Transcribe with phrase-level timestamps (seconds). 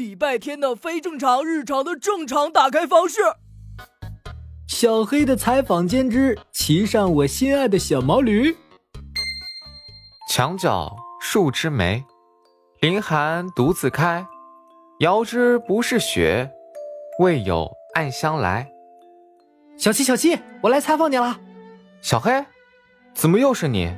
[0.00, 3.20] 礼拜天的非正常日常的正常打开方式。
[4.66, 8.56] 小黑的采访间之骑上我心爱的小毛驴。
[10.26, 12.02] 墙角数枝梅，
[12.80, 14.26] 凌寒独自开。
[15.00, 16.50] 遥知不是雪，
[17.18, 18.66] 为有暗香来。
[19.76, 21.38] 小七，小七，我来采访你了。
[22.00, 22.42] 小黑，
[23.12, 23.94] 怎么又是你？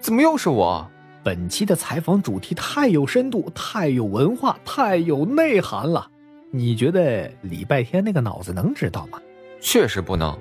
[0.00, 0.90] 怎么又是我？
[1.24, 6.10] 本期的采访主题太有深度，太有文化，太有内涵了。
[6.50, 9.18] 你觉得礼拜天那个脑子能知道吗？
[9.58, 10.38] 确实不能，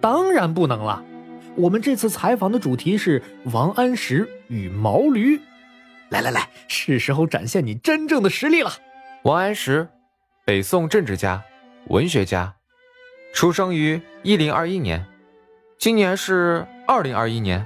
[0.00, 1.02] 当然不能了。
[1.54, 3.22] 我们这次采访的主题是
[3.52, 5.40] 王安石与毛驴。
[6.08, 8.72] 来来来，是时候展现你真正的实力了。
[9.22, 9.88] 王安石，
[10.44, 11.42] 北宋政治家、
[11.86, 12.52] 文学家，
[13.32, 15.06] 出生于一零二一年，
[15.78, 17.64] 今年是二零二一年，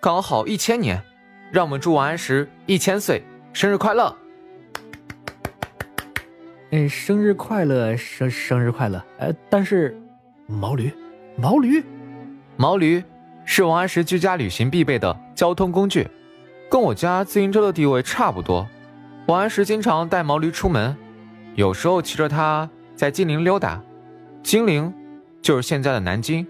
[0.00, 1.02] 刚好一千年，
[1.50, 4.14] 让我们祝王安石一千岁生日快乐！
[6.70, 9.02] 嗯，生日快乐，生生日快乐。
[9.18, 9.96] 呃，但是，
[10.46, 10.92] 毛驴，
[11.36, 11.82] 毛驴，
[12.56, 13.02] 毛驴
[13.44, 16.06] 是王安石居家旅行必备的交通工具，
[16.68, 18.66] 跟我家自行车的地位差不多。
[19.28, 20.96] 王安石经常带毛驴出门，
[21.54, 23.80] 有时候骑着它在金陵溜达，
[24.42, 24.92] 金陵
[25.40, 26.46] 就是现在的南京。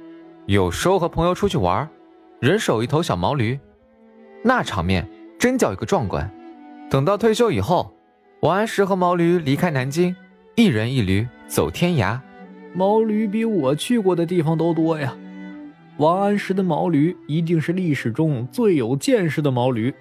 [0.46, 1.88] 有时候和朋友出去玩，
[2.40, 3.58] 人手一头小毛驴，
[4.42, 5.06] 那场面
[5.38, 6.30] 真叫一个壮观。
[6.88, 7.92] 等到退休以后，
[8.40, 10.14] 王安石和毛驴离开南京，
[10.54, 12.18] 一人一驴走天涯。
[12.74, 15.16] 毛驴比我去过的地方都多呀。
[15.98, 19.94] 王安石的毛驴一定是历史中最有见识的毛驴。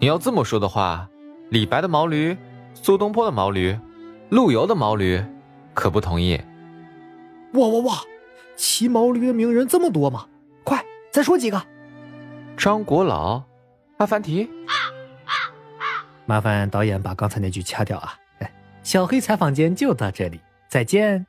[0.00, 1.08] 你要这么说的话。
[1.50, 2.36] 李白的毛驴，
[2.74, 3.74] 苏东坡的毛驴，
[4.28, 5.22] 陆游的毛驴，
[5.72, 6.38] 可不同意。
[7.54, 7.94] 哇哇哇！
[8.54, 10.26] 骑毛驴的名人这么多吗？
[10.62, 11.62] 快再说几个。
[12.56, 13.42] 张国老，
[13.98, 14.48] 阿凡提。
[16.24, 18.14] 麻烦导演把刚才那句掐掉啊！
[18.82, 21.26] 小黑采访间就到这里，再见。